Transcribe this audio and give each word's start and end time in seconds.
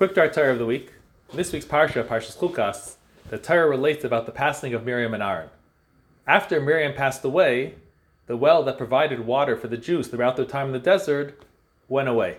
Quick 0.00 0.14
Dvar 0.14 0.32
Torah 0.32 0.52
of 0.52 0.58
the 0.58 0.64
week. 0.64 0.94
This 1.34 1.52
week's 1.52 1.66
Parsha, 1.66 2.02
Parshas 2.02 2.34
Chukas, 2.34 2.94
the 3.28 3.36
Torah 3.36 3.68
relates 3.68 4.02
about 4.02 4.24
the 4.24 4.32
passing 4.32 4.72
of 4.72 4.82
Miriam 4.82 5.12
and 5.12 5.22
Aaron. 5.22 5.50
After 6.26 6.58
Miriam 6.58 6.94
passed 6.94 7.22
away, 7.22 7.74
the 8.26 8.34
well 8.34 8.62
that 8.62 8.78
provided 8.78 9.26
water 9.26 9.58
for 9.58 9.68
the 9.68 9.76
Jews 9.76 10.08
throughout 10.08 10.36
their 10.36 10.46
time 10.46 10.68
in 10.68 10.72
the 10.72 10.78
desert 10.78 11.44
went 11.86 12.08
away. 12.08 12.38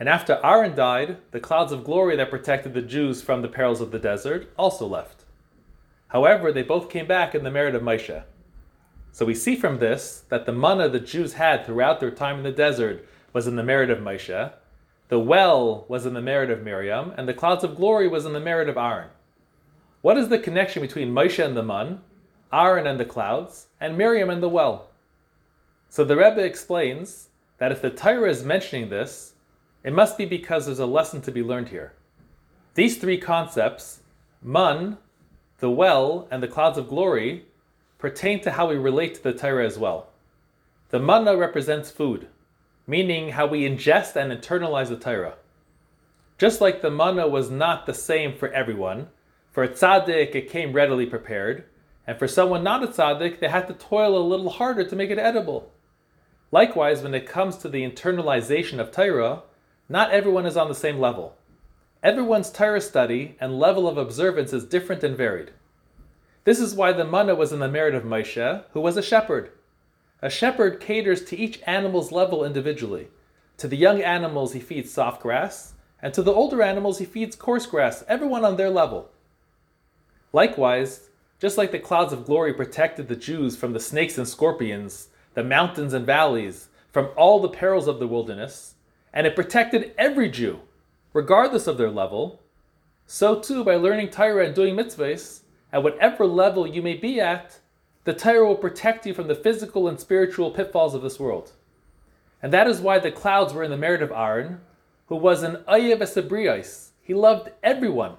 And 0.00 0.08
after 0.08 0.40
Aaron 0.42 0.74
died, 0.74 1.18
the 1.30 1.40
clouds 1.40 1.72
of 1.72 1.84
glory 1.84 2.16
that 2.16 2.30
protected 2.30 2.72
the 2.72 2.80
Jews 2.80 3.20
from 3.20 3.42
the 3.42 3.48
perils 3.48 3.82
of 3.82 3.90
the 3.90 3.98
desert 3.98 4.50
also 4.56 4.86
left. 4.86 5.26
However, 6.06 6.52
they 6.52 6.62
both 6.62 6.88
came 6.88 7.06
back 7.06 7.34
in 7.34 7.44
the 7.44 7.50
merit 7.50 7.74
of 7.74 7.82
Moshe. 7.82 8.22
So 9.12 9.26
we 9.26 9.34
see 9.34 9.56
from 9.56 9.78
this 9.78 10.24
that 10.30 10.46
the 10.46 10.52
manna 10.52 10.88
the 10.88 11.00
Jews 11.00 11.34
had 11.34 11.66
throughout 11.66 12.00
their 12.00 12.10
time 12.10 12.38
in 12.38 12.44
the 12.44 12.50
desert 12.50 13.06
was 13.34 13.46
in 13.46 13.56
the 13.56 13.62
merit 13.62 13.90
of 13.90 13.98
Moshe, 13.98 14.52
the 15.08 15.18
well 15.18 15.86
was 15.88 16.04
in 16.04 16.14
the 16.14 16.20
merit 16.20 16.50
of 16.50 16.62
Miriam, 16.62 17.12
and 17.16 17.26
the 17.26 17.34
clouds 17.34 17.64
of 17.64 17.76
glory 17.76 18.08
was 18.08 18.26
in 18.26 18.34
the 18.34 18.40
merit 18.40 18.68
of 18.68 18.76
Aaron. 18.76 19.08
What 20.02 20.18
is 20.18 20.28
the 20.28 20.38
connection 20.38 20.82
between 20.82 21.12
Moshe 21.12 21.42
and 21.42 21.56
the 21.56 21.62
man, 21.62 22.00
Aaron 22.52 22.86
and 22.86 23.00
the 23.00 23.04
clouds, 23.04 23.68
and 23.80 23.96
Miriam 23.96 24.30
and 24.30 24.42
the 24.42 24.48
well? 24.48 24.90
So 25.88 26.04
the 26.04 26.16
Rebbe 26.16 26.44
explains 26.44 27.28
that 27.56 27.72
if 27.72 27.80
the 27.80 27.90
Torah 27.90 28.30
is 28.30 28.44
mentioning 28.44 28.90
this, 28.90 29.32
it 29.82 29.92
must 29.92 30.18
be 30.18 30.26
because 30.26 30.66
there's 30.66 30.78
a 30.78 30.86
lesson 30.86 31.22
to 31.22 31.32
be 31.32 31.42
learned 31.42 31.68
here. 31.68 31.94
These 32.74 32.98
three 32.98 33.18
concepts, 33.18 34.00
man, 34.42 34.98
the 35.58 35.70
well, 35.70 36.28
and 36.30 36.42
the 36.42 36.48
clouds 36.48 36.78
of 36.78 36.88
glory, 36.88 37.46
pertain 37.98 38.40
to 38.42 38.52
how 38.52 38.68
we 38.68 38.76
relate 38.76 39.14
to 39.14 39.22
the 39.22 39.32
Torah 39.32 39.66
as 39.66 39.78
well. 39.78 40.08
The 40.90 41.00
manna 41.00 41.36
represents 41.36 41.90
food 41.90 42.28
meaning 42.88 43.28
how 43.28 43.46
we 43.46 43.68
ingest 43.68 44.16
and 44.16 44.32
internalize 44.32 44.88
the 44.88 44.96
Torah. 44.96 45.34
Just 46.38 46.60
like 46.60 46.80
the 46.80 46.90
manna 46.90 47.28
was 47.28 47.50
not 47.50 47.84
the 47.84 47.92
same 47.92 48.34
for 48.34 48.48
everyone, 48.48 49.08
for 49.52 49.62
a 49.62 49.68
tzaddik 49.68 50.34
it 50.34 50.50
came 50.50 50.72
readily 50.72 51.04
prepared, 51.04 51.64
and 52.06 52.18
for 52.18 52.26
someone 52.26 52.64
not 52.64 52.82
a 52.82 52.86
tzaddik 52.86 53.40
they 53.40 53.48
had 53.48 53.68
to 53.68 53.74
toil 53.74 54.16
a 54.16 54.24
little 54.26 54.48
harder 54.48 54.88
to 54.88 54.96
make 54.96 55.10
it 55.10 55.18
edible. 55.18 55.70
Likewise, 56.50 57.02
when 57.02 57.14
it 57.14 57.26
comes 57.26 57.58
to 57.58 57.68
the 57.68 57.88
internalization 57.88 58.78
of 58.78 58.90
Torah, 58.90 59.42
not 59.88 60.10
everyone 60.10 60.46
is 60.46 60.56
on 60.56 60.68
the 60.68 60.74
same 60.74 60.98
level. 60.98 61.36
Everyone's 62.02 62.50
Torah 62.50 62.80
study 62.80 63.36
and 63.38 63.58
level 63.58 63.86
of 63.86 63.98
observance 63.98 64.54
is 64.54 64.64
different 64.64 65.04
and 65.04 65.14
varied. 65.16 65.50
This 66.44 66.58
is 66.58 66.74
why 66.74 66.92
the 66.92 67.04
manna 67.04 67.34
was 67.34 67.52
in 67.52 67.58
the 67.58 67.68
merit 67.68 67.94
of 67.94 68.04
Moshe, 68.04 68.64
who 68.72 68.80
was 68.80 68.96
a 68.96 69.02
shepherd. 69.02 69.50
A 70.20 70.28
shepherd 70.28 70.80
caters 70.80 71.24
to 71.26 71.36
each 71.36 71.60
animal's 71.64 72.10
level 72.10 72.44
individually. 72.44 73.08
To 73.58 73.68
the 73.68 73.76
young 73.76 74.02
animals, 74.02 74.52
he 74.52 74.60
feeds 74.60 74.90
soft 74.90 75.22
grass, 75.22 75.74
and 76.02 76.12
to 76.14 76.22
the 76.22 76.32
older 76.32 76.60
animals, 76.60 76.98
he 76.98 77.04
feeds 77.04 77.36
coarse 77.36 77.66
grass, 77.66 78.04
everyone 78.08 78.44
on 78.44 78.56
their 78.56 78.70
level. 78.70 79.10
Likewise, 80.32 81.08
just 81.38 81.56
like 81.56 81.70
the 81.70 81.78
clouds 81.78 82.12
of 82.12 82.26
glory 82.26 82.52
protected 82.52 83.06
the 83.06 83.16
Jews 83.16 83.56
from 83.56 83.72
the 83.72 83.80
snakes 83.80 84.18
and 84.18 84.26
scorpions, 84.26 85.08
the 85.34 85.44
mountains 85.44 85.94
and 85.94 86.04
valleys, 86.04 86.68
from 86.90 87.10
all 87.16 87.40
the 87.40 87.48
perils 87.48 87.86
of 87.86 88.00
the 88.00 88.08
wilderness, 88.08 88.74
and 89.12 89.24
it 89.26 89.36
protected 89.36 89.94
every 89.96 90.28
Jew, 90.28 90.60
regardless 91.12 91.68
of 91.68 91.78
their 91.78 91.90
level, 91.90 92.42
so 93.06 93.38
too 93.38 93.62
by 93.62 93.76
learning 93.76 94.10
Torah 94.10 94.46
and 94.46 94.54
doing 94.54 94.74
mitzvahs, 94.74 95.42
at 95.72 95.82
whatever 95.82 96.26
level 96.26 96.66
you 96.66 96.82
may 96.82 96.94
be 96.94 97.20
at, 97.20 97.60
the 98.04 98.14
Torah 98.14 98.46
will 98.46 98.56
protect 98.56 99.06
you 99.06 99.14
from 99.14 99.28
the 99.28 99.34
physical 99.34 99.88
and 99.88 99.98
spiritual 99.98 100.50
pitfalls 100.50 100.94
of 100.94 101.02
this 101.02 101.20
world. 101.20 101.52
And 102.42 102.52
that 102.52 102.68
is 102.68 102.80
why 102.80 102.98
the 102.98 103.10
clouds 103.10 103.52
were 103.52 103.64
in 103.64 103.70
the 103.70 103.76
merit 103.76 104.02
of 104.02 104.12
Aaron, 104.12 104.60
who 105.06 105.16
was 105.16 105.42
an 105.42 105.56
Ohev 105.68 106.00
Es 106.00 106.14
HaBriyos. 106.14 106.90
He 107.02 107.14
loved 107.14 107.50
everyone, 107.62 108.14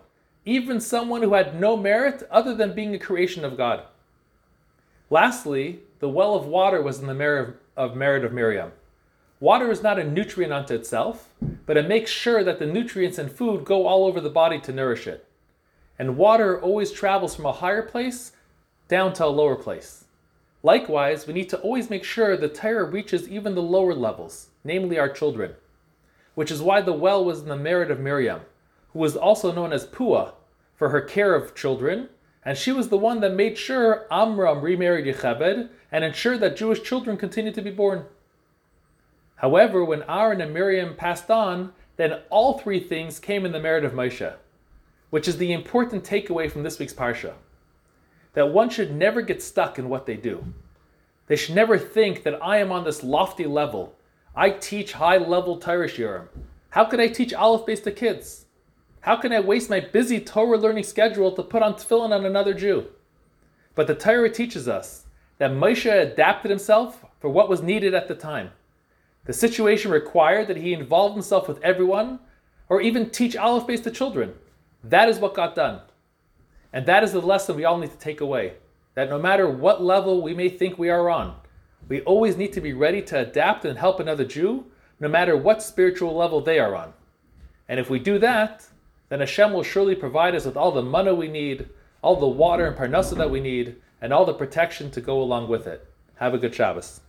even 0.45 0.81
someone 0.81 1.21
who 1.21 1.33
had 1.33 1.59
no 1.59 1.77
merit 1.77 2.27
other 2.29 2.53
than 2.55 2.73
being 2.73 2.93
a 2.93 2.99
creation 2.99 3.45
of 3.45 3.57
God. 3.57 3.83
Lastly, 5.09 5.79
the 5.99 6.09
well 6.09 6.35
of 6.35 6.45
water 6.45 6.81
was 6.81 6.99
in 6.99 7.07
the 7.07 7.13
merit 7.13 7.55
of, 7.77 7.95
merit 7.95 8.23
of 8.23 8.33
Miriam. 8.33 8.71
Water 9.39 9.71
is 9.71 9.81
not 9.81 9.97
a 9.97 10.03
nutrient 10.03 10.51
unto 10.51 10.73
itself, 10.73 11.29
but 11.65 11.77
it 11.77 11.87
makes 11.87 12.11
sure 12.11 12.43
that 12.43 12.59
the 12.59 12.65
nutrients 12.65 13.17
in 13.17 13.29
food 13.29 13.63
go 13.63 13.87
all 13.87 14.05
over 14.05 14.19
the 14.19 14.29
body 14.29 14.59
to 14.59 14.73
nourish 14.73 15.07
it. 15.07 15.25
And 15.97 16.17
water 16.17 16.59
always 16.61 16.91
travels 16.91 17.35
from 17.35 17.45
a 17.45 17.53
higher 17.53 17.81
place 17.81 18.33
down 18.89 19.13
to 19.13 19.25
a 19.25 19.27
lower 19.27 19.55
place. 19.55 20.05
Likewise, 20.63 21.25
we 21.25 21.33
need 21.33 21.47
to 21.49 21.59
always 21.59 21.89
make 21.89 22.03
sure 22.03 22.35
the 22.35 22.49
Torah 22.49 22.83
reaches 22.83 23.29
even 23.29 23.55
the 23.55 23.61
lower 23.61 23.93
levels, 23.93 24.47
namely 24.65 24.99
our 24.99 25.07
children, 25.07 25.53
which 26.35 26.51
is 26.51 26.61
why 26.61 26.81
the 26.81 26.91
well 26.91 27.23
was 27.23 27.39
in 27.39 27.47
the 27.47 27.55
merit 27.55 27.91
of 27.91 27.99
Miriam, 27.99 28.41
who 28.91 28.99
was 28.99 29.15
also 29.15 29.53
known 29.53 29.71
as 29.71 29.85
Pua 29.85 30.33
for 30.75 30.89
her 30.89 31.01
care 31.01 31.35
of 31.35 31.55
children, 31.55 32.09
and 32.43 32.57
she 32.57 32.71
was 32.71 32.89
the 32.89 32.97
one 32.97 33.21
that 33.21 33.33
made 33.33 33.57
sure 33.57 34.07
Amram 34.11 34.61
remarried 34.61 35.05
Yocheved 35.05 35.69
and 35.91 36.03
ensured 36.03 36.39
that 36.41 36.57
Jewish 36.57 36.81
children 36.81 37.15
continued 37.15 37.55
to 37.55 37.61
be 37.61 37.71
born. 37.71 38.05
However, 39.35 39.85
when 39.85 40.03
Aaron 40.09 40.41
and 40.41 40.53
Miriam 40.53 40.95
passed 40.95 41.29
on, 41.29 41.73
then 41.95 42.21
all 42.29 42.57
three 42.57 42.79
things 42.79 43.19
came 43.19 43.45
in 43.45 43.51
the 43.51 43.59
merit 43.59 43.85
of 43.85 43.93
Moshe, 43.93 44.33
which 45.09 45.27
is 45.27 45.37
the 45.37 45.53
important 45.53 46.03
takeaway 46.03 46.51
from 46.51 46.63
this 46.63 46.79
week's 46.79 46.93
Parsha 46.93 47.33
that 48.33 48.53
one 48.53 48.69
should 48.69 48.95
never 48.95 49.21
get 49.21 49.41
stuck 49.41 49.79
in 49.79 49.89
what 49.89 50.05
they 50.05 50.15
do. 50.15 50.43
They 51.27 51.35
should 51.35 51.55
never 51.55 51.77
think 51.77 52.23
that 52.23 52.43
I 52.43 52.57
am 52.57 52.71
on 52.71 52.83
this 52.83 53.03
lofty 53.03 53.45
level. 53.45 53.95
I 54.35 54.49
teach 54.51 54.93
high 54.93 55.17
level 55.17 55.57
Torah 55.57 55.87
shiurim. 55.87 56.27
How 56.71 56.85
can 56.85 56.99
I 56.99 57.07
teach 57.07 57.33
Aleph 57.33 57.65
Beis 57.65 57.83
to 57.83 57.91
kids? 57.91 58.45
How 59.01 59.15
can 59.15 59.31
I 59.31 59.39
waste 59.39 59.69
my 59.69 59.79
busy 59.79 60.19
Torah 60.19 60.57
learning 60.57 60.83
schedule 60.83 61.31
to 61.31 61.43
put 61.43 61.63
on 61.63 61.73
tefillin 61.73 62.11
on 62.11 62.25
another 62.25 62.53
Jew? 62.53 62.87
But 63.75 63.87
the 63.87 63.95
Torah 63.95 64.29
teaches 64.29 64.67
us 64.67 65.05
that 65.37 65.51
Moshe 65.51 65.91
adapted 65.91 66.49
himself 66.49 67.05
for 67.19 67.29
what 67.29 67.49
was 67.49 67.61
needed 67.61 67.93
at 67.93 68.07
the 68.07 68.15
time. 68.15 68.51
The 69.25 69.33
situation 69.33 69.91
required 69.91 70.47
that 70.47 70.57
he 70.57 70.73
involve 70.73 71.13
himself 71.13 71.47
with 71.47 71.61
everyone, 71.63 72.19
or 72.67 72.81
even 72.81 73.09
teach 73.09 73.35
Aleph 73.35 73.67
Beis 73.67 73.83
to 73.83 73.91
children. 73.91 74.33
That 74.83 75.09
is 75.09 75.19
what 75.19 75.33
got 75.33 75.55
done. 75.55 75.81
And 76.71 76.85
that 76.85 77.03
is 77.03 77.13
the 77.13 77.21
lesson 77.21 77.55
we 77.55 77.65
all 77.65 77.77
need 77.77 77.91
to 77.91 77.97
take 77.97 78.21
away 78.21 78.53
that 78.95 79.09
no 79.09 79.19
matter 79.19 79.49
what 79.49 79.81
level 79.81 80.21
we 80.21 80.33
may 80.33 80.49
think 80.49 80.77
we 80.77 80.89
are 80.89 81.09
on, 81.09 81.35
we 81.87 82.01
always 82.01 82.37
need 82.37 82.53
to 82.53 82.61
be 82.61 82.73
ready 82.73 83.01
to 83.01 83.19
adapt 83.19 83.65
and 83.65 83.77
help 83.77 83.99
another 83.99 84.25
Jew, 84.25 84.65
no 84.99 85.07
matter 85.07 85.37
what 85.37 85.63
spiritual 85.63 86.15
level 86.15 86.41
they 86.41 86.59
are 86.59 86.75
on. 86.75 86.93
And 87.67 87.79
if 87.79 87.89
we 87.89 87.99
do 87.99 88.19
that, 88.19 88.65
then 89.09 89.21
Hashem 89.21 89.53
will 89.53 89.63
surely 89.63 89.95
provide 89.95 90.35
us 90.35 90.45
with 90.45 90.57
all 90.57 90.71
the 90.71 90.83
manna 90.83 91.15
we 91.15 91.27
need, 91.27 91.69
all 92.01 92.15
the 92.15 92.27
water 92.27 92.67
and 92.67 92.77
parnasa 92.77 93.17
that 93.17 93.31
we 93.31 93.39
need, 93.39 93.75
and 94.01 94.13
all 94.13 94.25
the 94.25 94.33
protection 94.33 94.91
to 94.91 95.01
go 95.01 95.21
along 95.21 95.47
with 95.47 95.65
it. 95.65 95.87
Have 96.15 96.33
a 96.33 96.37
good 96.37 96.53
Shabbos. 96.53 97.01